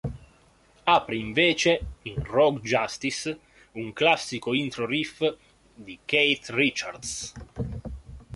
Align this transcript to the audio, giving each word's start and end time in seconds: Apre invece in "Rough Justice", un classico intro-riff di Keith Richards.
Apre 0.87 1.15
invece 1.15 1.79
in 2.01 2.23
"Rough 2.23 2.59
Justice", 2.61 3.37
un 3.73 3.93
classico 3.93 4.51
intro-riff 4.55 5.21
di 5.75 5.99
Keith 6.05 6.47
Richards. 6.49 7.31